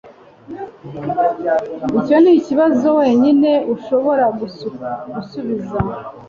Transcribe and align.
Icyo 1.97 2.17
nikibazo 2.23 2.87
wenyine 2.99 3.51
ashobora 3.73 4.25
gusubiza. 4.39 5.77